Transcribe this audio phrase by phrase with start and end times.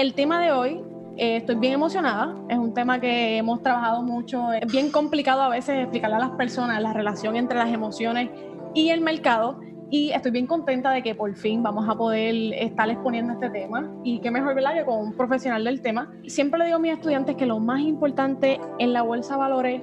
[0.00, 0.80] el tema de hoy
[1.18, 2.34] eh, estoy bien emocionada.
[2.48, 4.50] Es un tema que hemos trabajado mucho.
[4.52, 8.30] Es bien complicado a veces explicarle a las personas la relación entre las emociones
[8.74, 9.60] y el mercado.
[9.90, 13.90] Y estoy bien contenta de que por fin vamos a poder estar exponiendo este tema.
[14.02, 16.10] Y qué mejor, ¿verdad?, que con un profesional del tema.
[16.26, 19.82] Siempre le digo a mis estudiantes que lo más importante en la bolsa de valores,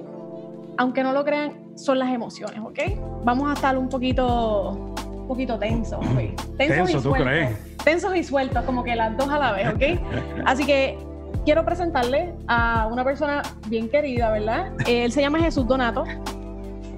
[0.78, 2.78] aunque no lo crean, son las emociones, ¿ok?
[3.24, 4.94] Vamos a estar un poquito,
[5.28, 6.34] un poquito tensos hoy.
[6.56, 7.76] Tensos Tenso, ¿tú crees?
[7.84, 10.00] Tensos y sueltos, como que las dos a la vez, ¿ok?
[10.46, 10.98] Así que
[11.44, 14.72] quiero presentarle a una persona bien querida, ¿verdad?
[14.86, 16.04] Él se llama Jesús Donato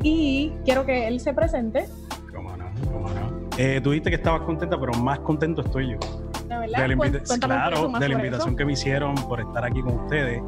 [0.05, 1.87] y quiero que él se presente.
[2.33, 2.67] ¿Cómo no?
[2.93, 3.49] ¿Cómo no?
[3.59, 5.99] Eh, tú dijiste que estabas contenta, pero más contento estoy yo.
[6.49, 6.89] ¿De verdad?
[6.89, 10.41] De la claro, de la invitación que me hicieron por estar aquí con ustedes.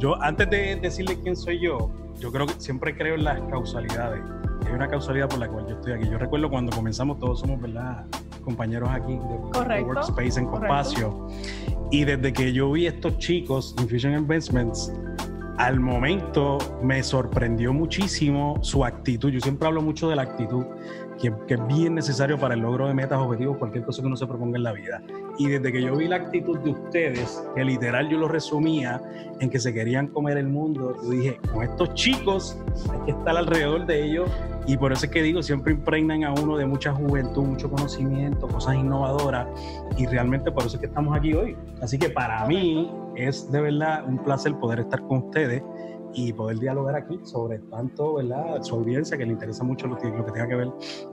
[0.00, 4.22] Yo, antes de decirle quién soy yo, yo creo que siempre creo en las causalidades.
[4.68, 6.10] Hay una causalidad por la cual yo estoy aquí.
[6.10, 8.04] Yo recuerdo cuando comenzamos, todos somos, ¿verdad?
[8.44, 11.26] Compañeros aquí de, Workspace en Compacio.
[11.90, 14.92] Y desde que yo vi estos chicos, Infusion Investments,
[15.56, 19.30] al momento me sorprendió muchísimo su actitud.
[19.30, 20.66] Yo siempre hablo mucho de la actitud,
[21.20, 24.26] que, es bien necesario para el logro de metas, objetivos, cualquier cosa que uno se
[24.26, 25.02] proponga en la vida.
[25.38, 29.00] Y desde que yo vi la actitud de ustedes, que literal yo lo resumía
[29.40, 32.58] en que se querían comer el mundo, yo dije, con estos chicos
[32.90, 34.30] hay que estar alrededor de ellos
[34.66, 38.46] y por eso es que digo, siempre impregnan a uno de mucha juventud, mucho conocimiento,
[38.46, 39.46] cosas innovadoras.
[39.96, 41.56] Y realmente por eso es que estamos aquí hoy.
[41.80, 45.62] Así que para mí es de verdad un placer poder estar con ustedes
[46.14, 48.62] y poder dialogar aquí sobre tanto, ¿verdad?
[48.62, 50.68] Su audiencia que le interesa mucho lo que, lo que tenga que ver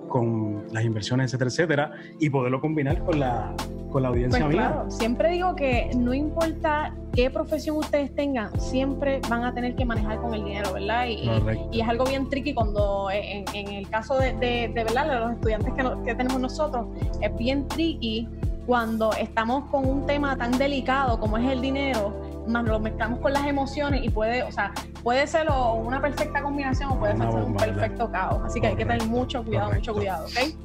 [0.07, 3.53] con las inversiones, etcétera, etcétera, y poderlo combinar con la,
[3.91, 4.67] con la audiencia pues mía.
[4.67, 9.85] Claro, siempre digo que no importa qué profesión ustedes tengan, siempre van a tener que
[9.85, 11.07] manejar con el dinero, ¿verdad?
[11.07, 11.29] Y,
[11.71, 15.09] y es algo bien tricky cuando, en, en el caso de, de, de, ¿verdad?
[15.09, 16.87] de los estudiantes que, que tenemos nosotros,
[17.21, 18.27] es bien tricky
[18.65, 22.13] cuando estamos con un tema tan delicado como es el dinero
[22.47, 24.71] más lo mezclamos con las emociones y puede, o sea,
[25.03, 28.41] puede ser una perfecta combinación o puede ser un perfecto caos.
[28.45, 30.55] Así que hay que tener mucho cuidado, mucho cuidado, ¿ok?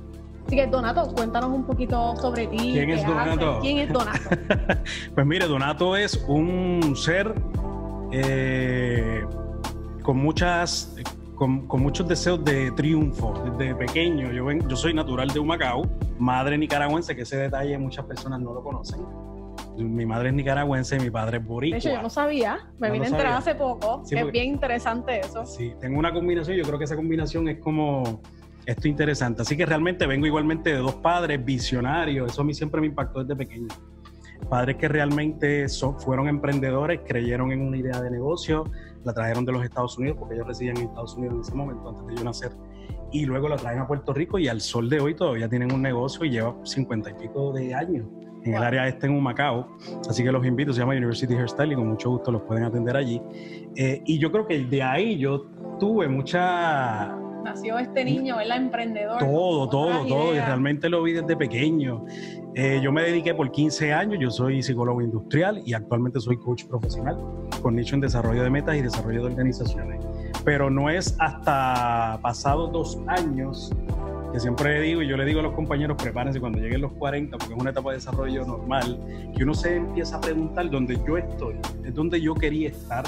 [0.46, 2.72] Así que Donato, cuéntanos un poquito sobre ti.
[2.72, 3.58] ¿Quién es Donato?
[3.60, 4.30] ¿Quién es Donato?
[5.14, 7.34] pues mire, Donato es un ser
[8.10, 9.24] eh,
[10.02, 10.96] con muchas
[11.36, 14.30] con, con, muchos deseos de triunfo desde pequeño.
[14.32, 15.82] Yo, ven, yo soy natural de Humacao,
[16.18, 19.00] madre nicaragüense, que ese detalle muchas personas no lo conocen
[19.76, 21.74] mi madre es nicaragüense y mi padre es boricua.
[21.74, 25.44] De hecho, yo no sabía, me vine a enterar hace poco, es bien interesante eso.
[25.46, 28.20] Sí, tengo una combinación, yo creo que esa combinación es como
[28.66, 29.42] esto interesante.
[29.42, 33.22] Así que realmente vengo igualmente de dos padres visionarios, eso a mí siempre me impactó
[33.24, 33.68] desde pequeño.
[34.48, 38.64] Padres que realmente son, fueron emprendedores, creyeron en una idea de negocio,
[39.04, 41.88] la trajeron de los Estados Unidos, porque ellos residían en Estados Unidos en ese momento,
[41.88, 42.52] antes de yo nacer,
[43.12, 45.82] y luego la traen a Puerto Rico y al sol de hoy todavía tienen un
[45.82, 48.06] negocio y lleva cincuenta y pico de años
[48.44, 49.76] en el área este en Humacao.
[50.08, 52.96] Así que los invito, se llama University Hairstyle y con mucho gusto los pueden atender
[52.96, 53.20] allí.
[53.76, 55.46] Eh, y yo creo que de ahí yo
[55.78, 57.16] tuve mucha...
[57.44, 59.18] Nació este niño, el emprendedor.
[59.18, 60.34] Todo, todo, todo.
[60.34, 62.04] Y realmente lo vi desde pequeño.
[62.54, 66.64] Eh, yo me dediqué por 15 años, yo soy psicólogo industrial y actualmente soy coach
[66.66, 67.16] profesional
[67.62, 70.04] con nicho en desarrollo de metas y desarrollo de organizaciones.
[70.44, 73.72] Pero no es hasta pasados dos años
[74.32, 77.36] que siempre digo, y yo le digo a los compañeros, prepárense cuando lleguen los 40,
[77.36, 78.98] porque es una etapa de desarrollo normal,
[79.36, 83.04] que uno se empieza a preguntar dónde yo estoy, es donde yo quería estar,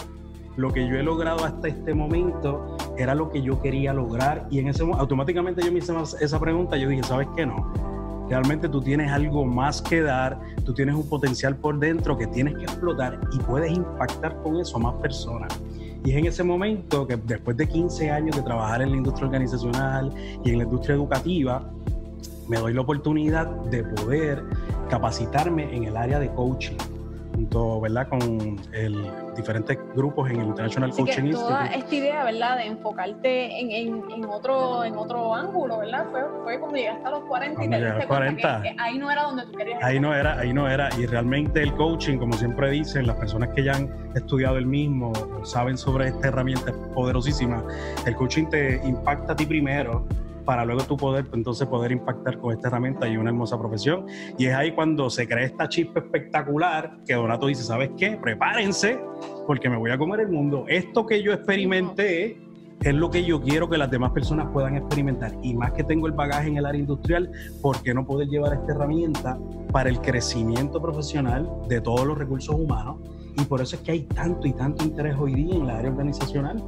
[0.56, 4.58] lo que yo he logrado hasta este momento era lo que yo quería lograr, y
[4.58, 7.72] en ese automáticamente yo me hice esa pregunta, yo dije, ¿sabes qué no?
[8.28, 12.54] Realmente tú tienes algo más que dar, tú tienes un potencial por dentro que tienes
[12.54, 15.60] que explotar y puedes impactar con eso a más personas.
[16.04, 19.26] Y es en ese momento que después de 15 años de trabajar en la industria
[19.26, 20.12] organizacional
[20.44, 21.70] y en la industria educativa,
[22.48, 24.42] me doy la oportunidad de poder
[24.90, 26.76] capacitarme en el área de coaching
[27.34, 28.08] junto, ¿verdad?
[28.08, 29.06] Con el,
[29.36, 31.48] diferentes grupos en el International Coaching Institute.
[31.48, 32.56] Toda esta idea, ¿verdad?
[32.58, 36.06] De enfocarte en, en, en, otro, en otro ángulo, ¿verdad?
[36.10, 38.62] Fue, fue cuando llegaste a los 40 y te diste 40.
[38.62, 40.88] Que, ahí no era donde tú querías Ahí no era, ahí no era.
[40.98, 45.12] Y realmente el coaching, como siempre dicen, las personas que ya han estudiado el mismo
[45.44, 47.64] saben sobre esta herramienta poderosísima,
[48.06, 50.06] el coaching te impacta a ti primero
[50.44, 54.06] para luego tú poder entonces poder impactar con esta herramienta y una hermosa profesión.
[54.38, 58.18] Y es ahí cuando se crea esta chispa espectacular que Donato dice, ¿sabes qué?
[58.22, 59.00] Prepárense
[59.46, 60.64] porque me voy a comer el mundo.
[60.68, 62.40] Esto que yo experimenté
[62.80, 65.32] es lo que yo quiero que las demás personas puedan experimentar.
[65.42, 67.30] Y más que tengo el bagaje en el área industrial,
[67.60, 69.38] ¿por qué no poder llevar esta herramienta
[69.70, 72.96] para el crecimiento profesional de todos los recursos humanos?
[73.36, 75.90] Y por eso es que hay tanto y tanto interés hoy día en la área
[75.90, 76.62] organizacional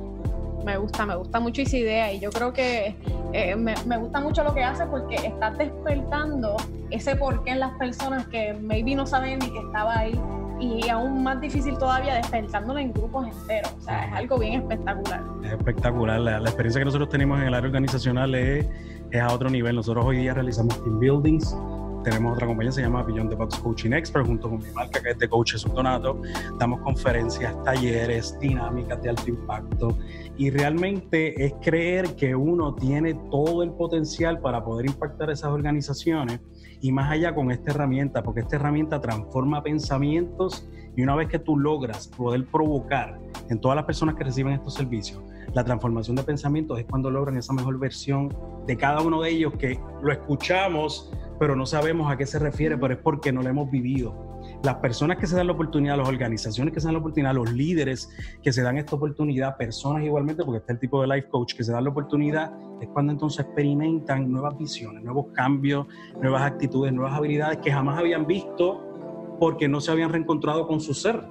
[0.65, 2.97] me gusta, me gusta mucho esa idea y yo creo que
[3.33, 6.57] eh, me, me, gusta mucho lo que hace porque estás despertando
[6.91, 10.19] ese porqué en las personas que maybe no saben ni que estaba ahí
[10.61, 13.75] y aún más difícil todavía despertándolo en grupos enteros.
[13.79, 15.23] O sea, es algo bien espectacular.
[15.43, 16.21] Es espectacular.
[16.21, 18.67] La, experiencia que nosotros tenemos en el área organizacional es,
[19.11, 19.77] es a otro nivel.
[19.77, 21.57] Nosotros hoy día realizamos team buildings
[22.05, 25.11] tenemos otra compañía, se llama Beyond the Box Coaching Expert, junto con mi marca que
[25.11, 26.21] es de Coaches Donato.
[26.59, 29.99] Damos conferencias, talleres, dinámicas de alto impacto.
[30.37, 36.41] Y realmente es creer que uno tiene todo el potencial para poder impactar esas organizaciones
[36.81, 41.39] y más allá con esta herramienta, porque esta herramienta transforma pensamientos y una vez que
[41.39, 43.19] tú logras poder provocar
[43.49, 45.23] en todas las personas que reciben estos servicios,
[45.55, 48.29] la transformación de pensamientos es cuando logran esa mejor versión
[48.67, 52.77] de cada uno de ellos que lo escuchamos pero no sabemos a qué se refiere,
[52.79, 54.35] pero es porque no lo hemos vivido.
[54.63, 57.53] Las personas que se dan la oportunidad, las organizaciones que se dan la oportunidad, los
[57.53, 58.09] líderes
[58.43, 61.65] que se dan esta oportunidad, personas igualmente, porque está el tipo de life coach que
[61.65, 65.87] se dan la oportunidad, es cuando entonces experimentan nuevas visiones, nuevos cambios,
[66.21, 70.95] nuevas actitudes, nuevas habilidades que jamás habían visto porque no se habían reencontrado con su
[70.95, 71.23] ser.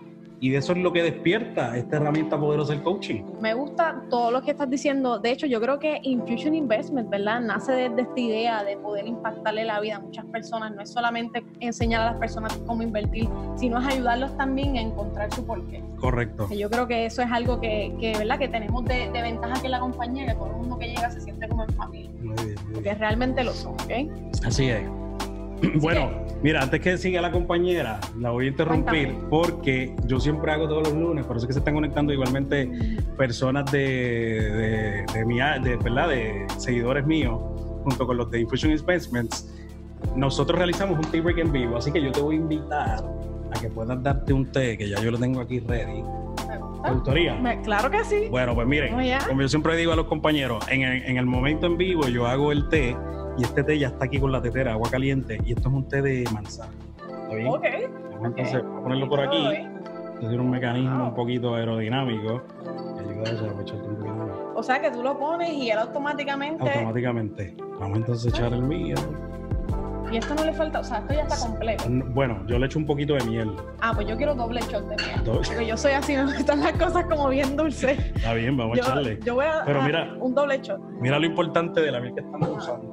[0.44, 3.24] Y de eso es lo que despierta esta herramienta poderosa del coaching.
[3.40, 5.18] Me gusta todo lo que estás diciendo.
[5.18, 7.40] De hecho, yo creo que Infusion Investment, ¿verdad?
[7.40, 10.76] Nace desde esta idea de poder impactarle la vida a muchas personas.
[10.76, 15.34] No es solamente enseñar a las personas cómo invertir, sino es ayudarlos también a encontrar
[15.34, 15.82] su porqué.
[15.98, 16.50] Correcto.
[16.54, 18.38] Yo creo que eso es algo que, que ¿verdad?
[18.38, 21.22] Que tenemos de, ventaja aquí en la compañía, que todo el mundo que llega se
[21.22, 22.12] siente como en familia.
[22.22, 24.12] Muy bien, Porque realmente lo son, ¿ok?
[24.46, 24.84] Así es.
[25.76, 26.12] Bueno,
[26.42, 30.84] mira, antes que siga la compañera, la voy a interrumpir porque yo siempre hago todos
[30.84, 32.70] los lunes, por eso es que se están conectando igualmente
[33.18, 36.10] personas de, de, mi, de, ¿verdad?
[36.10, 37.40] de seguidores míos,
[37.84, 39.54] junto con los de Infusion Investments.
[40.16, 43.04] Nosotros realizamos un tea break en vivo, así que yo te voy a invitar
[43.52, 46.04] a que puedas darte un té, que ya yo lo tengo aquí ready.
[46.84, 47.62] ¿Te gustaría?
[47.64, 48.28] claro que sí.
[48.30, 48.94] Bueno, pues miren,
[49.28, 52.28] como yo siempre digo a los compañeros, en el, en el momento en vivo yo
[52.28, 52.98] hago el té
[53.38, 55.88] y este té ya está aquí con la tetera, agua caliente, y esto es un
[55.88, 56.72] té de manzana.
[56.98, 57.48] ¿Está bien?
[57.48, 57.66] Ok.
[58.24, 59.48] entonces a ponerlo por aquí.
[60.20, 62.42] Tiene un mecanismo un poquito aerodinámico
[63.30, 66.70] ayuda a aprovechar el O sea que tú lo pones y él automáticamente.
[66.70, 67.56] Automáticamente.
[67.80, 68.96] Vamos entonces a echar el mío.
[70.12, 71.86] Y esto no le falta, o sea, esto ya está completo.
[71.88, 73.52] Bueno, yo le echo un poquito de miel.
[73.82, 75.22] Ah, pues yo quiero doble shot de miel.
[75.26, 77.98] Porque yo soy así, me gustan las cosas como bien dulces.
[78.16, 79.20] Está bien, vamos a echarle.
[79.26, 80.80] Yo voy a, Pero mira, un doble shot.
[81.02, 82.93] Mira lo importante de la miel que estamos usando.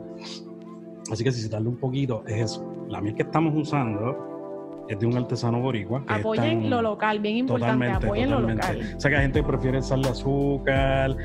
[1.11, 2.87] Así que si se tarda un poquito, es eso.
[2.89, 6.03] La miel que estamos usando es de un artesano boricua.
[6.09, 7.87] Apoyen lo local, bien importante.
[7.87, 8.81] apoyen lo local.
[8.97, 11.17] O sea que hay gente que prefiere echarle azúcar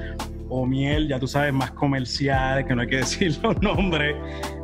[0.49, 4.15] o miel, ya tú sabes, más comerciales, que no hay que decir los nombres,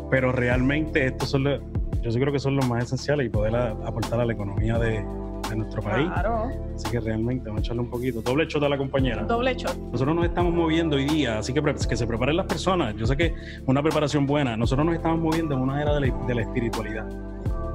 [0.10, 1.62] pero realmente estos son los,
[2.02, 5.04] yo sí creo que son los más esenciales y poder aportar a la economía de,
[5.52, 6.08] de nuestro país.
[6.08, 6.50] Claro.
[6.76, 8.22] Así que realmente vamos a echarle un poquito.
[8.22, 9.24] Doble shot a la compañera.
[9.24, 9.78] Doble shot.
[9.78, 12.96] Nosotros nos estamos moviendo hoy día, así que que se preparen las personas.
[12.96, 13.34] Yo sé que
[13.66, 14.58] una preparación buena.
[14.58, 17.08] Nosotros nos estamos moviendo en una era de la, de la espiritualidad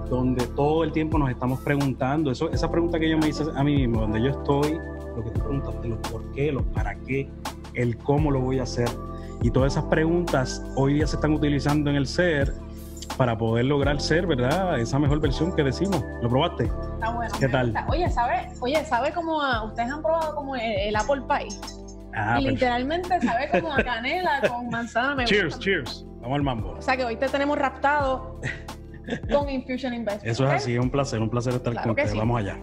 [0.08, 3.64] donde todo el tiempo nos estamos preguntando, eso, esa pregunta que yo me hice a
[3.64, 4.78] mí mismo, donde yo estoy,
[5.16, 7.28] lo que tú preguntaste, los por qué, los para qué,
[7.74, 8.88] el cómo lo voy a hacer.
[9.42, 12.52] Y todas esas preguntas hoy día se están utilizando en el ser
[13.16, 14.78] para poder lograr ser, ¿verdad?
[14.78, 16.02] Esa mejor versión que decimos.
[16.22, 16.64] ¿Lo probaste?
[16.64, 17.34] Está bueno.
[17.38, 17.74] ¿Qué tal?
[17.88, 21.48] Oye, ¿sabe, oye, ¿sabe cómo ustedes han probado como el, Apple Pie?
[22.14, 25.24] Ah, y literalmente sabe como a canela con manzana.
[25.24, 26.06] cheers, cheers.
[26.20, 26.70] Vamos al mambo.
[26.78, 28.40] O sea que hoy te tenemos raptado
[29.32, 30.26] con Infusion Investment.
[30.26, 32.14] Eso es así, es un placer, un placer estar con ustedes.
[32.14, 32.58] Vamos allá.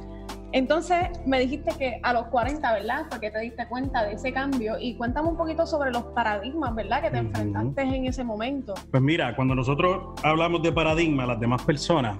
[0.53, 3.07] Entonces, me dijiste que a los 40, ¿verdad?
[3.09, 4.75] Porque te diste cuenta de ese cambio.
[4.79, 7.01] Y cuéntame un poquito sobre los paradigmas, ¿verdad?
[7.01, 8.75] Que te enfrentaste en ese momento.
[8.91, 12.19] Pues mira, cuando nosotros hablamos de paradigma, las demás personas,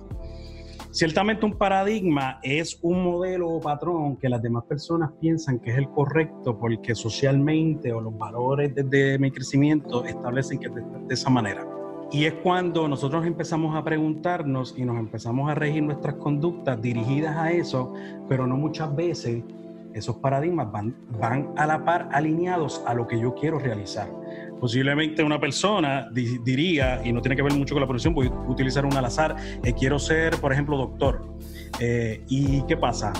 [0.90, 5.78] ciertamente un paradigma es un modelo o patrón que las demás personas piensan que es
[5.78, 11.30] el correcto porque socialmente o los valores desde mi crecimiento establecen que es de esa
[11.30, 11.73] manera.
[12.14, 17.36] Y es cuando nosotros empezamos a preguntarnos y nos empezamos a regir nuestras conductas dirigidas
[17.36, 17.92] a eso,
[18.30, 19.44] pero no muchas veces
[19.96, 24.08] esos paradigmas van, van a la par alineados a lo que yo quiero realizar.
[24.60, 28.32] Posiblemente una persona diría, y no tiene que ver mucho con la profesión, voy a
[28.48, 31.28] utilizar un al azar, eh, quiero ser, por ejemplo, doctor.
[31.80, 33.12] Eh, ¿Y qué pasa?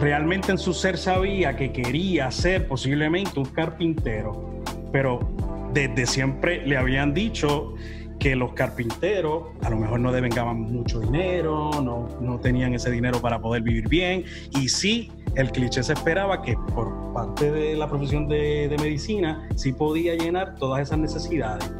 [0.00, 5.20] Realmente en su ser sabía que quería ser posiblemente un carpintero, pero
[5.72, 7.74] desde siempre le habían dicho
[8.18, 13.20] que los carpinteros a lo mejor no devengaban mucho dinero, no, no tenían ese dinero
[13.20, 14.24] para poder vivir bien.
[14.60, 19.48] Y sí, el cliché se esperaba que por parte de la profesión de, de medicina
[19.56, 21.72] sí podía llenar todas esas necesidades.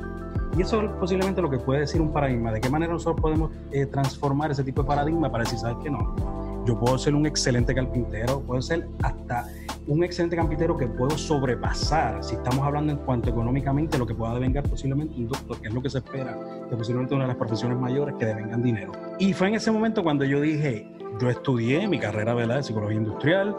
[0.56, 2.52] Y eso es posiblemente lo que puede decir un paradigma.
[2.52, 5.90] ¿De qué manera nosotros podemos eh, transformar ese tipo de paradigma para decir, sabes que
[5.90, 6.64] no?
[6.66, 9.47] Yo puedo ser un excelente carpintero, puedo ser hasta
[9.87, 14.34] un excelente carpintero que puedo sobrepasar, si estamos hablando en cuanto económicamente, lo que pueda
[14.34, 17.37] devengar posiblemente un doctor, que es lo que se espera, que posiblemente una de las
[17.37, 18.92] profesiones mayores que devengan dinero.
[19.18, 20.87] Y fue en ese momento cuando yo dije,
[21.20, 23.56] yo estudié mi carrera de psicología industrial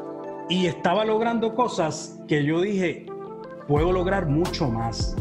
[0.50, 3.06] y estaba logrando cosas que yo dije,
[3.68, 5.16] puedo lograr mucho más.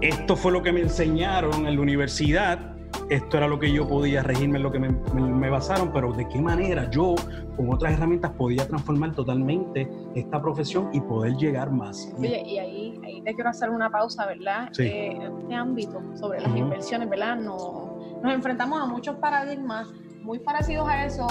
[0.00, 2.75] Esto fue lo que me enseñaron en la universidad
[3.08, 6.40] esto era lo que yo podía regirme, en lo que me, basaron, pero de qué
[6.40, 7.14] manera yo
[7.56, 12.12] con otras herramientas podía transformar totalmente esta profesión y poder llegar más.
[12.18, 14.68] Oye, y ahí, ahí te quiero hacer una pausa, ¿verdad?
[14.72, 14.82] Sí.
[14.82, 17.36] Eh, en este ámbito sobre las inversiones, ¿verdad?
[17.36, 19.88] No, nos enfrentamos a muchos paradigmas
[20.22, 21.26] muy parecidos a eso.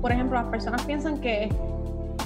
[0.00, 1.48] Por ejemplo, las personas piensan que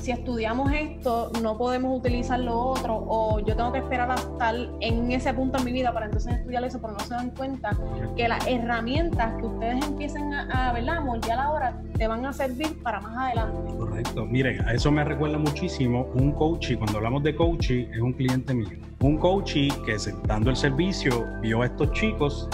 [0.09, 4.55] si estudiamos esto, no podemos utilizar lo otro, o yo tengo que esperar a estar
[4.81, 7.77] en ese punto en mi vida para entonces estudiar eso, pero no se dan cuenta
[8.17, 11.01] que las herramientas que ustedes empiecen a, a ¿verdad?
[11.31, 13.77] a la hora te van a servir para más adelante.
[13.77, 14.25] Correcto.
[14.25, 18.15] Miren, a eso me recuerda muchísimo un coach, y cuando hablamos de coaching, es un
[18.15, 18.79] cliente mío.
[19.01, 19.97] Un coach que
[20.27, 22.49] dando el servicio vio a estos chicos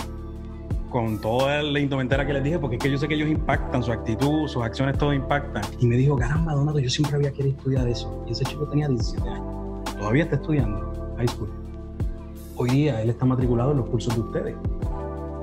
[0.94, 3.82] con toda la indumentaria que les dije, porque es que yo sé que ellos impactan,
[3.82, 5.64] su actitud, sus acciones, todo impactan.
[5.80, 8.24] Y me dijo, caramba, Donato, yo siempre había querido estudiar eso.
[8.28, 9.84] Y ese chico tenía 17 años.
[9.98, 11.50] Todavía está estudiando high school.
[12.54, 14.54] Hoy día él está matriculado en los cursos de ustedes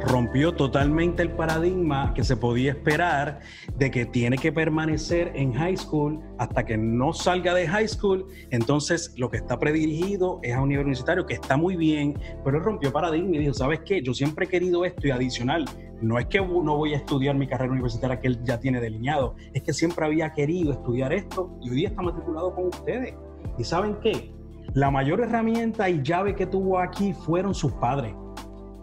[0.05, 3.39] rompió totalmente el paradigma que se podía esperar
[3.77, 8.27] de que tiene que permanecer en high school hasta que no salga de high school.
[8.49, 12.57] Entonces, lo que está predirigido es a un nivel universitario, que está muy bien, pero
[12.57, 14.01] él rompió paradigma y dijo, ¿sabes qué?
[14.01, 15.65] Yo siempre he querido esto y adicional,
[16.01, 19.35] no es que no voy a estudiar mi carrera universitaria que él ya tiene delineado,
[19.53, 23.13] es que siempre había querido estudiar esto y hoy día está matriculado con ustedes.
[23.57, 24.33] ¿Y saben qué?
[24.73, 28.13] La mayor herramienta y llave que tuvo aquí fueron sus padres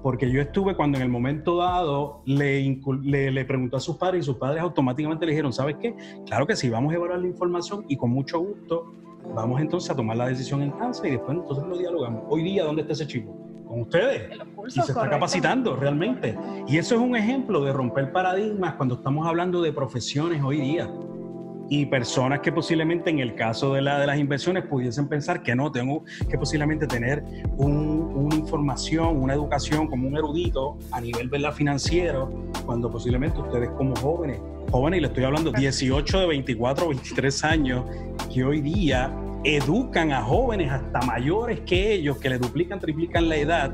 [0.02, 4.26] porque yo estuve cuando en el momento dado le, le, preguntó a sus padres y
[4.26, 5.94] sus padres automáticamente le dijeron, ¿sabes qué?
[6.26, 8.92] Claro que sí, vamos a evaluar la información y con mucho gusto
[9.34, 12.24] vamos entonces a tomar la decisión en casa y después entonces lo dialogamos.
[12.28, 13.34] Hoy día, ¿dónde está ese chico?
[13.66, 14.30] Con ustedes.
[14.66, 16.36] y se está capacitando realmente.
[16.66, 20.88] Y eso es un ejemplo de romper paradigmas cuando estamos hablando de profesiones hoy día
[21.70, 25.54] y personas que posiblemente en el caso de, la, de las inversiones pudiesen pensar que
[25.54, 27.22] no, tengo que posiblemente tener
[27.56, 27.87] una
[28.48, 31.52] información, una educación como un erudito a nivel ¿verdad?
[31.52, 32.32] financiero,
[32.64, 34.40] cuando posiblemente ustedes como jóvenes,
[34.70, 37.84] jóvenes y le estoy hablando 18 de 24 23 años,
[38.32, 39.14] que hoy día
[39.44, 43.72] educan a jóvenes hasta mayores que ellos, que le duplican, triplican la edad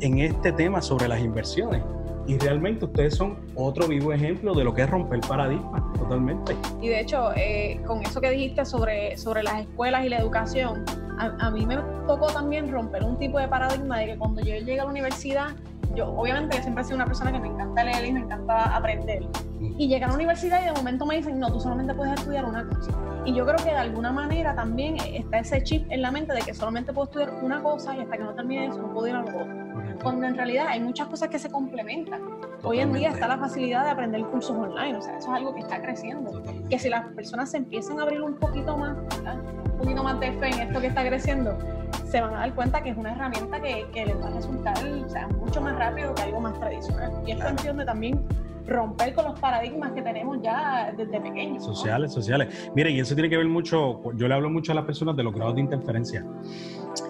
[0.00, 1.82] en este tema sobre las inversiones.
[2.26, 6.56] Y realmente ustedes son otro vivo ejemplo de lo que es romper paradigmas, totalmente.
[6.80, 10.84] Y de hecho, eh, con eso que dijiste sobre, sobre las escuelas y la educación,
[11.18, 11.76] a, mí me
[12.06, 15.48] tocó también romper un tipo de paradigma de que cuando yo llegué a la universidad,
[15.94, 18.76] yo obviamente yo siempre he sido una persona que me encanta leer y me encanta
[18.76, 19.22] aprender.
[19.60, 19.74] Mm.
[19.78, 22.44] Y llegué a la universidad y de momento me dicen, no, tú solamente puedes estudiar
[22.44, 22.92] una cosa.
[23.24, 26.40] Y yo creo que de alguna manera también está ese chip en la mente de
[26.40, 29.14] que solamente puedo estudiar una cosa y hasta que no termine eso no puedo ir
[29.14, 29.61] a lo otro
[30.02, 32.20] cuando en realidad hay muchas cosas que se complementan.
[32.62, 35.54] Hoy en día está la facilidad de aprender cursos online, o sea, eso es algo
[35.54, 36.42] que está creciendo.
[36.68, 40.32] Que si las personas se empiezan a abrir un poquito más, un poquito más de
[40.32, 41.58] fe en esto que está creciendo,
[42.04, 44.74] se van a dar cuenta que es una herramienta que, que les va a resultar
[44.84, 47.12] o sea, mucho más rápido que algo más tradicional.
[47.26, 48.24] Y es cuestión de también
[48.66, 51.64] romper con los paradigmas que tenemos ya desde pequeños.
[51.64, 52.70] Sociales, sociales.
[52.74, 55.22] Miren, y eso tiene que ver mucho, yo le hablo mucho a las personas de
[55.22, 56.24] los grados de interferencia.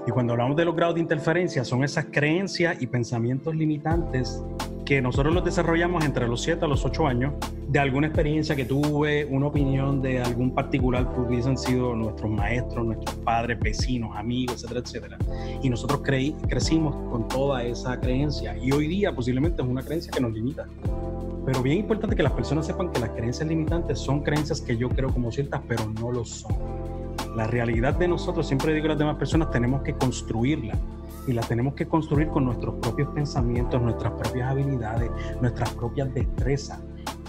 [0.07, 4.43] Y cuando hablamos de los grados de interferencia, son esas creencias y pensamientos limitantes
[4.85, 7.35] que nosotros los desarrollamos entre los 7 a los 8 años,
[7.69, 12.85] de alguna experiencia que tuve, una opinión de algún particular que hubiesen sido nuestros maestros,
[12.85, 15.19] nuestros padres, vecinos, amigos, etcétera, etcétera.
[15.62, 20.11] Y nosotros creí, crecimos con toda esa creencia y hoy día posiblemente es una creencia
[20.12, 20.67] que nos limita.
[21.47, 24.89] Pero bien importante que las personas sepan que las creencias limitantes son creencias que yo
[24.89, 26.82] creo como ciertas, pero no lo son
[27.37, 30.75] la realidad de nosotros, siempre digo a las demás personas, tenemos que construirla.
[31.27, 35.09] Y la tenemos que construir con nuestros propios pensamientos, nuestras propias habilidades,
[35.41, 36.81] nuestras propias destrezas.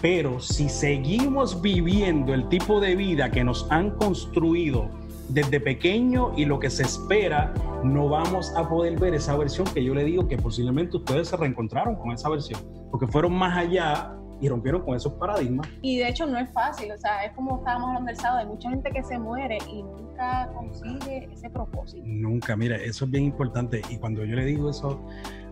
[0.01, 4.89] Pero si seguimos viviendo el tipo de vida que nos han construido
[5.29, 9.83] desde pequeño y lo que se espera, no vamos a poder ver esa versión que
[9.83, 12.59] yo le digo que posiblemente ustedes se reencontraron con esa versión,
[12.91, 15.65] porque fueron más allá y rompieron con esos paradigmas.
[15.81, 18.45] Y de hecho no es fácil, o sea, es como estábamos hablando del sábado, hay
[18.45, 22.03] mucha gente que se muere y nunca consigue ese propósito.
[22.05, 25.01] Nunca, mira, eso es bien importante y cuando yo le digo eso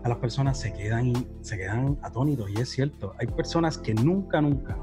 [0.04, 4.42] a las personas se quedan, se quedan atónitos y es cierto, hay personas que nunca,
[4.42, 4.76] nunca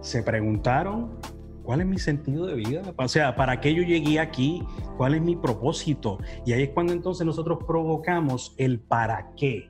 [0.00, 1.18] se preguntaron
[1.62, 2.94] ¿Cuál es mi sentido de vida?
[2.96, 4.62] O sea, ¿para qué yo llegué aquí?
[4.96, 6.18] ¿Cuál es mi propósito?
[6.44, 9.66] Y ahí es cuando entonces nosotros provocamos el para qué.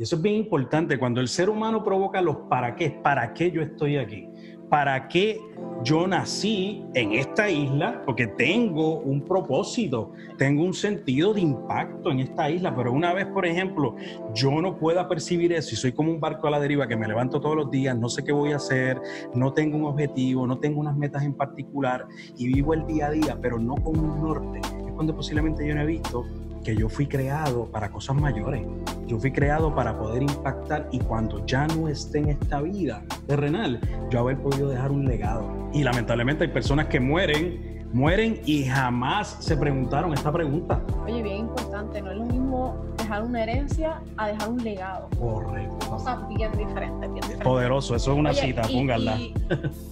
[0.00, 0.98] Y eso es bien importante.
[0.98, 4.30] Cuando el ser humano provoca los para qué, ¿para qué yo estoy aquí?
[4.70, 5.40] para qué
[5.82, 12.20] yo nací en esta isla, porque tengo un propósito, tengo un sentido de impacto en
[12.20, 13.96] esta isla, pero una vez, por ejemplo,
[14.32, 17.08] yo no pueda percibir eso y soy como un barco a la deriva que me
[17.08, 19.00] levanto todos los días, no sé qué voy a hacer,
[19.34, 23.10] no tengo un objetivo, no tengo unas metas en particular y vivo el día a
[23.10, 26.24] día, pero no con un norte, es cuando posiblemente yo no he visto
[26.64, 28.62] que yo fui creado para cosas mayores.
[29.06, 33.80] Yo fui creado para poder impactar y cuando ya no esté en esta vida terrenal,
[34.10, 35.70] yo haber podido dejar un legado.
[35.72, 40.80] Y lamentablemente hay personas que mueren, mueren y jamás se preguntaron esta pregunta.
[41.04, 45.08] Oye, bien importante, no es lo mismo dejar una herencia a dejar un legado.
[45.18, 45.90] Correcto.
[45.90, 47.44] Cosas bien diferentes, bien diferentes.
[47.44, 49.18] Poderoso, eso es una cita, póngala.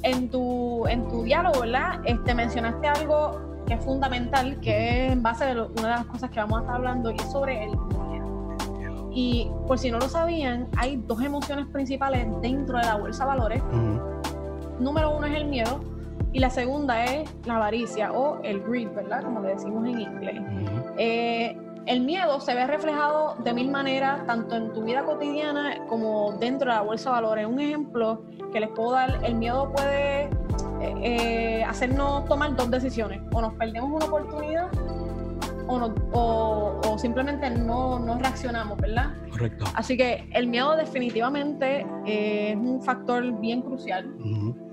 [0.02, 2.00] en tu, en tu diálogo, ¿verdad?
[2.04, 6.30] Este, mencionaste algo que es fundamental, que es en base a una de las cosas
[6.30, 9.10] que vamos a estar hablando, y es sobre el miedo.
[9.12, 13.28] Y por si no lo sabían, hay dos emociones principales dentro de la bolsa de
[13.28, 13.62] valores.
[14.80, 15.80] Número uno es el miedo
[16.32, 19.22] y la segunda es la avaricia o el greed, ¿verdad?
[19.22, 20.40] Como le decimos en inglés.
[20.96, 21.56] Eh,
[21.86, 26.70] el miedo se ve reflejado de mil maneras, tanto en tu vida cotidiana como dentro
[26.70, 27.46] de la bolsa de valores.
[27.46, 28.22] Un ejemplo
[28.52, 30.30] que les puedo dar, el miedo puede
[30.80, 33.20] eh, hacernos tomar dos decisiones.
[33.32, 34.68] O nos perdemos una oportunidad
[35.68, 39.12] o, o, simplemente no, no, reaccionamos, ¿verdad?
[39.30, 39.66] Correcto.
[39.74, 44.08] Así que el miedo definitivamente es un factor bien crucial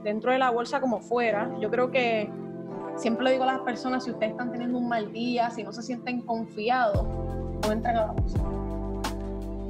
[0.04, 1.52] dentro de la bolsa como fuera.
[1.60, 2.30] Yo creo que
[2.96, 5.72] siempre le digo a las personas, si ustedes están teniendo un mal día, si no
[5.74, 7.06] se sienten confiados,
[7.64, 8.40] no entren a la bolsa.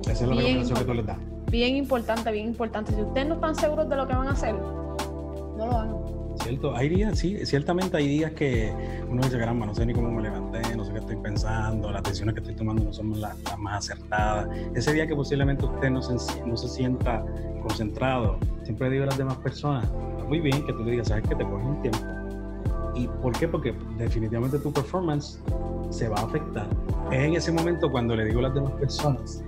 [0.04, 1.18] Esa es la recomendación que tú les das.
[1.50, 2.94] Bien importante, bien importante.
[2.94, 6.05] Si ustedes no están seguros de lo que van a hacer, no lo hagan.
[6.46, 8.72] Cierto, hay días, sí, ciertamente hay días que
[9.10, 12.04] uno dice, caramba, no sé ni cómo me levanté, no sé qué estoy pensando, las
[12.04, 14.48] decisiones que estoy tomando no son las, más acertadas.
[14.76, 16.14] Ese día que posiblemente usted no se,
[16.46, 17.26] no se sienta
[17.64, 19.92] concentrado, siempre digo a las demás personas,
[20.28, 22.00] muy bien que tú digas, sabes que te coges un tiempo.
[22.94, 23.48] ¿Y por qué?
[23.48, 25.42] Porque definitivamente tu performance
[25.90, 26.68] se va a afectar.
[27.12, 29.44] Es en ese momento cuando le digo a las demás personas,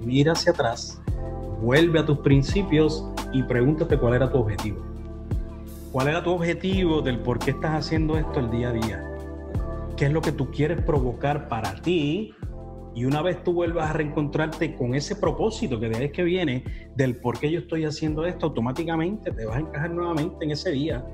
[0.00, 1.02] mira hacia atrás,
[1.60, 3.04] vuelve a tus principios
[3.34, 4.89] y pregúntate cuál era tu objetivo
[5.92, 9.04] ¿Cuál era tu objetivo del por qué estás haciendo esto el día a día?
[9.96, 12.32] ¿Qué es lo que tú quieres provocar para ti?
[12.94, 16.22] Y una vez tú vuelvas a reencontrarte con ese propósito que de ahí es que
[16.22, 16.62] viene
[16.94, 20.70] del por qué yo estoy haciendo esto, automáticamente te vas a encajar nuevamente en ese
[20.70, 21.04] día.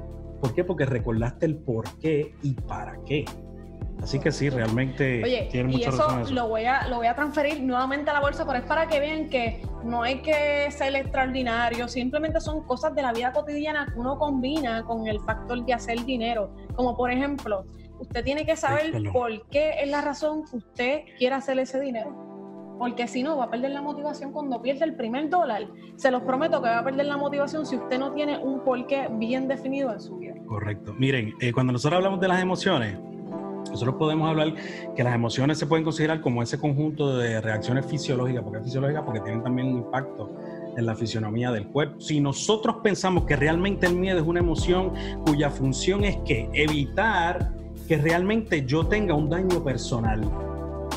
[0.42, 0.62] ¿Por qué?
[0.62, 3.24] Porque recordaste el por qué y para qué.
[4.02, 7.14] Así que sí, realmente Oye, tiene mucha y eso, Lo voy, a, lo voy a
[7.14, 10.94] transferir nuevamente a la bolsa, pero es para que vean que no hay que ser
[10.94, 15.72] extraordinario, simplemente son cosas de la vida cotidiana que uno combina con el factor de
[15.72, 16.54] hacer dinero.
[16.74, 17.64] Como por ejemplo,
[17.98, 22.26] usted tiene que saber por qué es la razón que usted quiere hacer ese dinero.
[22.78, 25.66] Porque si no, va a perder la motivación cuando pierde el primer dólar.
[25.96, 29.08] Se los prometo que va a perder la motivación si usted no tiene un porqué
[29.12, 30.34] bien definido en su vida.
[30.46, 30.92] Correcto.
[30.98, 32.98] Miren, eh, cuando nosotros hablamos de las emociones,
[33.76, 34.54] nosotros podemos hablar
[34.94, 39.04] que las emociones se pueden considerar como ese conjunto de reacciones fisiológicas, porque es fisiológica
[39.04, 40.34] porque tienen también un impacto
[40.76, 42.00] en la fisionomía del cuerpo.
[42.00, 44.92] Si nosotros pensamos que realmente el miedo es una emoción
[45.26, 47.52] cuya función es que evitar
[47.86, 50.22] que realmente yo tenga un daño personal,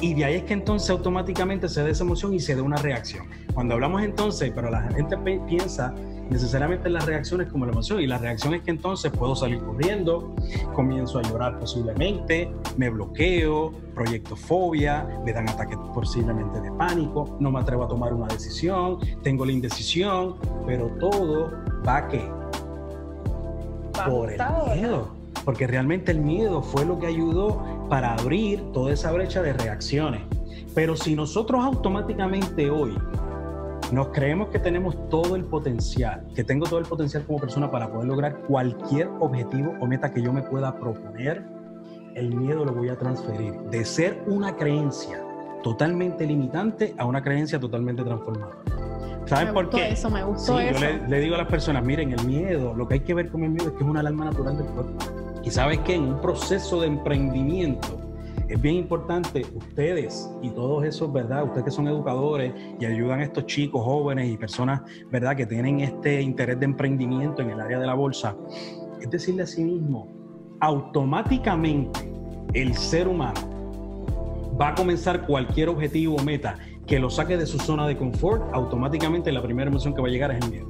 [0.01, 2.77] y de ahí es que entonces automáticamente se da esa emoción y se da una
[2.77, 3.27] reacción.
[3.53, 5.93] Cuando hablamos entonces, pero la gente piensa
[6.29, 7.99] necesariamente las reacciones como la emoción.
[8.01, 10.33] Y la reacción es que entonces puedo salir corriendo,
[10.73, 17.51] comienzo a llorar posiblemente, me bloqueo, proyecto fobia, me dan ataques posiblemente de pánico, no
[17.51, 21.51] me atrevo a tomar una decisión, tengo la indecisión, pero todo
[21.85, 22.23] va a qué?
[24.07, 24.39] Por el
[24.75, 25.09] miedo.
[25.45, 30.21] Porque realmente el miedo fue lo que ayudó para abrir toda esa brecha de reacciones.
[30.75, 32.95] Pero si nosotros automáticamente hoy
[33.91, 37.91] nos creemos que tenemos todo el potencial, que tengo todo el potencial como persona para
[37.91, 41.43] poder lograr cualquier objetivo o meta que yo me pueda proponer.
[42.15, 45.23] El miedo lo voy a transferir de ser una creencia
[45.63, 48.57] totalmente limitante a una creencia totalmente transformada.
[49.25, 49.91] ¿Saben por qué?
[49.91, 50.73] Eso, me gustó eso.
[50.73, 53.29] Yo le, le, digo a las personas, miren, el miedo, lo que hay que ver
[53.29, 54.93] con el miedo es que es una alarma natural del cuerpo.
[55.43, 58.08] Y sabes que en un proceso de emprendimiento,
[58.49, 61.43] es bien importante ustedes y todos esos, ¿verdad?
[61.43, 64.81] Ustedes que son educadores y ayudan a estos chicos, jóvenes y personas,
[65.11, 65.35] ¿verdad?
[65.35, 68.35] Que tienen este interés de emprendimiento en el área de la bolsa,
[68.99, 70.07] es decirle a sí mismo,
[70.59, 72.11] automáticamente
[72.53, 73.39] el ser humano
[74.59, 76.57] va a comenzar cualquier objetivo o meta
[76.87, 80.11] que lo saque de su zona de confort, automáticamente la primera emoción que va a
[80.11, 80.68] llegar es el miedo.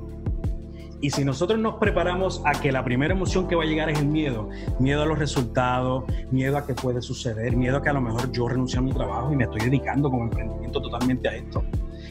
[1.02, 4.00] Y si nosotros nos preparamos a que la primera emoción que va a llegar es
[4.00, 7.94] el miedo, miedo a los resultados, miedo a que puede suceder, miedo a que a
[7.94, 11.36] lo mejor yo renuncie a mi trabajo y me estoy dedicando como emprendimiento totalmente a
[11.36, 11.64] esto.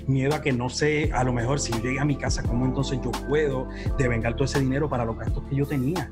[0.06, 2.64] miedo a que no sé, a lo mejor si yo llegue a mi casa, cómo
[2.64, 6.10] entonces yo puedo devengar todo ese dinero para los gastos que yo tenía.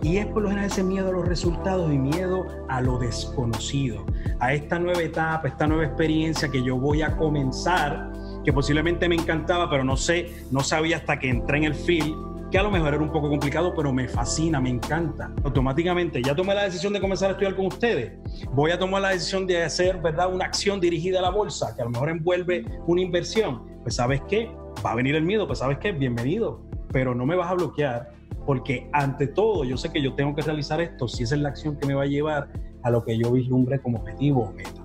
[0.00, 4.04] Y es por lo general ese miedo a los resultados y miedo a lo desconocido,
[4.40, 8.12] a esta nueva etapa, esta nueva experiencia que yo voy a comenzar,
[8.44, 12.32] que posiblemente me encantaba, pero no sé, no sabía hasta que entré en el field
[12.52, 15.32] que a lo mejor era un poco complicado, pero me fascina, me encanta.
[15.42, 18.12] Automáticamente ya tomé la decisión de comenzar a estudiar con ustedes.
[18.52, 21.80] Voy a tomar la decisión de hacer, ¿verdad?, una acción dirigida a la bolsa, que
[21.80, 23.62] a lo mejor envuelve una inversión.
[23.82, 24.50] Pues sabes qué,
[24.84, 26.60] va a venir el miedo, pues sabes qué, bienvenido,
[26.92, 28.10] pero no me vas a bloquear
[28.44, 31.50] porque ante todo yo sé que yo tengo que realizar esto si esa es la
[31.50, 32.48] acción que me va a llevar
[32.82, 34.82] a lo que yo vislumbre como objetivo o meta.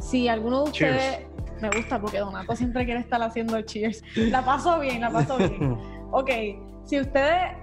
[0.00, 1.26] Si alguno de ustedes
[1.62, 4.02] me gusta porque Donato siempre quiere estar haciendo cheers.
[4.16, 5.78] La paso bien, la paso bien.
[6.10, 6.30] ok,
[6.84, 7.56] si ustedes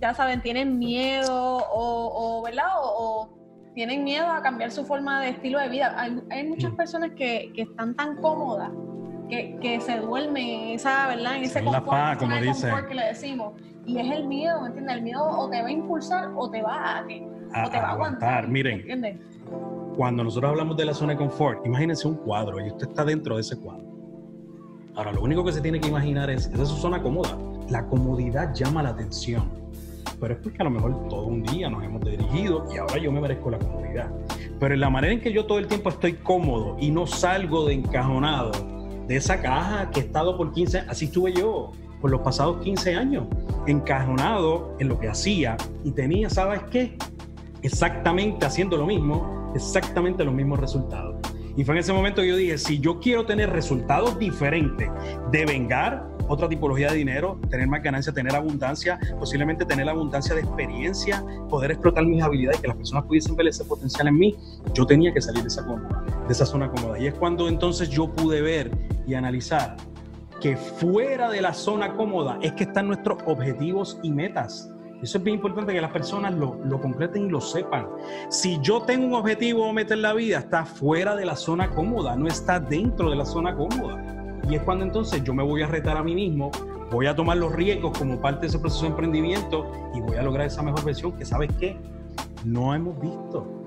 [0.00, 2.70] ya saben, tienen miedo o, ¿verdad?
[2.80, 3.38] O,
[3.74, 5.94] tienen miedo a cambiar su forma de estilo de vida.
[5.98, 6.76] Hay, muchas mm.
[6.76, 8.70] personas que, que están tan cómodas
[9.28, 11.36] que, que, se duermen en esa, ¿verdad?
[11.36, 12.70] En ese confort, como dice.
[12.88, 13.54] que le decimos.
[13.86, 14.96] Y es el miedo, ¿me entiendes?
[14.96, 17.92] El miedo o te va a impulsar o te va a, o te va a
[17.92, 18.48] aguantar.
[18.48, 19.18] Miren, ¿entiendes?
[19.96, 23.36] Cuando nosotros hablamos de la zona de confort, imagínense un cuadro y usted está dentro
[23.36, 23.86] de ese cuadro.
[24.94, 27.36] Ahora, lo único que se tiene que imaginar es, esa es su zona cómoda.
[27.70, 29.50] La comodidad llama la atención.
[30.20, 33.10] Pero es porque a lo mejor todo un día nos hemos dirigido y ahora yo
[33.10, 34.10] me merezco la comodidad.
[34.60, 37.66] Pero en la manera en que yo todo el tiempo estoy cómodo y no salgo
[37.66, 38.52] de encajonado
[39.08, 42.62] de esa caja que he estado por 15 años, así estuve yo por los pasados
[42.62, 43.24] 15 años,
[43.66, 46.96] encajonado en lo que hacía y tenía, ¿sabes qué?
[47.62, 51.16] Exactamente haciendo lo mismo, exactamente los mismos resultados.
[51.56, 54.88] Y fue en ese momento que yo dije, si yo quiero tener resultados diferentes,
[55.30, 60.40] de vengar otra tipología de dinero, tener más ganancia, tener abundancia, posiblemente tener abundancia de
[60.40, 64.36] experiencia, poder explotar mis habilidades, que las personas pudiesen ver ese potencial en mí,
[64.72, 66.98] yo tenía que salir de esa, de esa zona cómoda.
[66.98, 68.70] Y es cuando entonces yo pude ver
[69.06, 69.76] y analizar
[70.40, 74.72] que fuera de la zona cómoda es que están nuestros objetivos y metas.
[75.02, 77.88] Eso es bien importante que las personas lo, lo, concreten y lo sepan.
[78.28, 82.28] Si yo tengo un objetivo en la vida, está fuera de la zona cómoda, no
[82.28, 84.00] está dentro de la zona cómoda.
[84.48, 86.52] Y es cuando entonces yo me voy a retar a mí mismo,
[86.92, 90.22] voy a tomar los riesgos como parte de ese proceso de emprendimiento y voy a
[90.22, 91.76] lograr esa mejor versión que, ¿sabes qué?
[92.44, 93.62] No hemos visto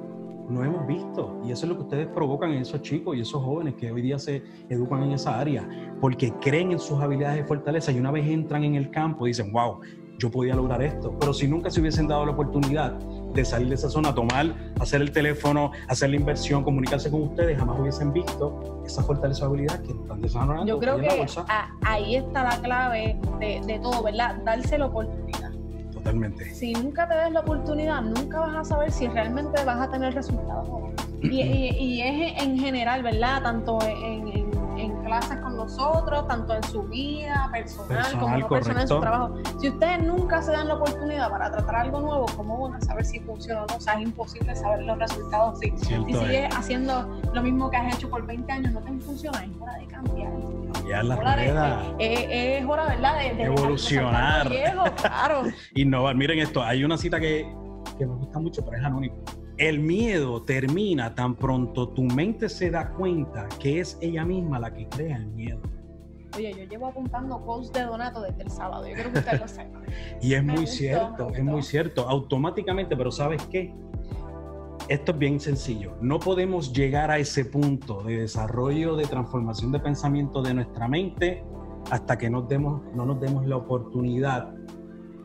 [0.50, 1.42] no hemos visto.
[1.44, 4.02] Y eso es lo que ustedes provocan en esos chicos y esos jóvenes que hoy
[4.02, 5.68] día se educan en esa área,
[6.00, 9.52] porque creen en sus habilidades de fortaleza y una vez entran en el campo dicen,
[9.52, 9.80] wow,
[10.18, 11.16] yo podía lograr esto.
[11.20, 15.02] Pero si nunca se hubiesen dado la oportunidad de salir de esa zona, tomar, hacer
[15.02, 19.92] el teléfono, hacer la inversión, comunicarse con ustedes, jamás hubiesen visto esa fortaleza habilidad que
[19.92, 20.66] están desarrollando.
[20.66, 21.26] Yo creo que
[21.82, 24.36] ahí está la clave de, de todo, ¿verdad?
[24.44, 25.26] Darse la oportunidad
[26.54, 30.14] si nunca te des la oportunidad, nunca vas a saber si realmente vas a tener
[30.14, 30.68] resultados
[31.24, 33.42] Y, y, es en general, ¿verdad?
[33.42, 34.46] Tanto en,
[35.04, 39.36] clases con nosotros, tanto en su vida personal, como personal en su trabajo.
[39.60, 43.06] Si ustedes nunca se dan la oportunidad para tratar algo nuevo, ¿cómo van a saber
[43.06, 43.76] si funciona o no?
[43.76, 45.60] O sea, es imposible saber los resultados.
[45.60, 49.44] Si, si sigues haciendo lo mismo que has hecho por 20 años, no te funciona,
[49.44, 50.32] es hora de cambiar
[50.74, 51.86] cambiar las ruedas.
[52.00, 53.20] Es, hora, ¿verdad?
[53.20, 54.50] De, evolucionar.
[54.96, 55.44] claro.
[55.74, 56.16] Innovar.
[56.16, 57.52] Miren esto, hay una cita que,
[57.98, 59.16] que me gusta mucho, pero es anónimo.
[59.58, 64.74] El miedo termina tan pronto tu mente se da cuenta que es ella misma la
[64.74, 65.62] que crea el miedo.
[66.36, 68.86] Oye, yo llevo apuntando posts de Donato desde el sábado.
[68.88, 69.82] Yo creo que usted lo sepa.
[70.22, 72.10] y es muy cierto, es muy cierto.
[72.10, 73.74] Automáticamente, pero ¿sabes qué?
[74.90, 75.94] esto es bien sencillo.
[76.02, 81.44] No podemos llegar a ese punto de desarrollo, de transformación de pensamiento de nuestra mente
[81.92, 84.54] hasta que nos demos, no nos demos la oportunidad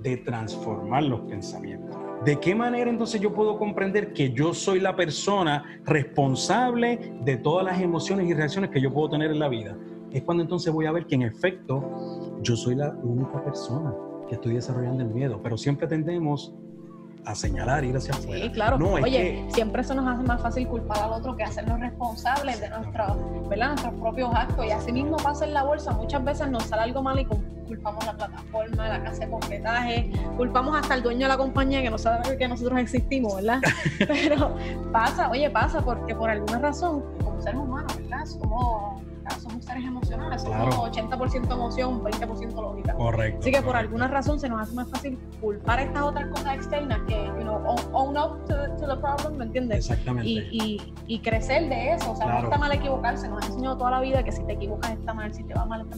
[0.03, 2.10] de transformar los pensamientos.
[2.25, 7.65] ¿De qué manera entonces yo puedo comprender que yo soy la persona responsable de todas
[7.65, 9.79] las emociones y reacciones que yo puedo tener en la vida?
[10.11, 11.83] Es cuando entonces voy a ver que en efecto
[12.43, 13.95] yo soy la única persona
[14.29, 16.55] que estoy desarrollando el miedo, pero siempre tendemos
[17.25, 18.45] a señalar, ir hacia afuera.
[18.45, 18.77] Sí, claro.
[18.77, 23.49] Oye, siempre eso nos hace más fácil culpar al otro que hacernos responsables de nuestros,
[23.49, 23.69] ¿verdad?
[23.69, 24.67] nuestros propios actos.
[24.67, 25.93] Y así mismo pasa en la bolsa.
[25.93, 30.77] Muchas veces nos sale algo mal y culpamos la plataforma, la casa de completaje, culpamos
[30.77, 33.61] hasta el dueño de la compañía que no sabe que nosotros existimos, ¿verdad?
[33.99, 34.57] Pero
[34.93, 38.27] pasa, oye, pasa porque por alguna razón, como seres humanos, ¿verdad?
[38.27, 39.03] Somos
[39.83, 42.95] somos seres emocionales, somos 80% emoción, 20% lógica.
[42.95, 43.41] Correcto.
[43.41, 47.01] Así que por alguna razón se nos hace más fácil culpar estas otras cosas externas
[47.07, 47.61] que, you know,
[47.93, 49.79] own, up to, the problem, ¿me entiendes?
[49.79, 50.29] Exactamente.
[50.29, 53.91] Y, y, crecer de eso, o sea, no está mal equivocarse, nos ha enseñado toda
[53.93, 55.97] la vida que si te equivocas está mal, si te va mal está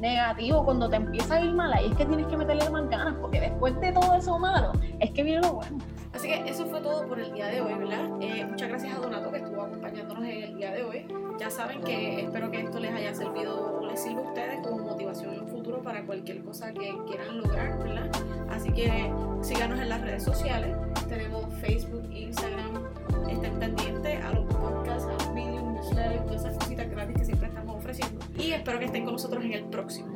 [0.00, 3.14] negativo, cuando te empieza a ir mal, ahí es que tienes que meterle más ganas,
[3.20, 5.78] porque después de todo eso malo, es que viene lo bueno.
[6.14, 8.08] Así que eso fue todo por el día de hoy, ¿verdad?
[8.20, 11.06] Eh, muchas gracias a Donato que estuvo acompañándonos en el día de hoy.
[11.40, 15.34] Ya saben que espero que esto les haya servido les sirva a ustedes como motivación
[15.34, 18.10] en un futuro para cualquier cosa que quieran lograr, ¿verdad?
[18.48, 20.76] Así que síganos en las redes sociales.
[21.08, 22.84] Tenemos Facebook, Instagram.
[23.28, 27.48] Estén pendientes a los podcasts, a los videos, newsletters, todas esas cositas gratis que siempre
[27.48, 28.24] estamos ofreciendo.
[28.38, 30.13] Y espero que estén con nosotros en el próximo.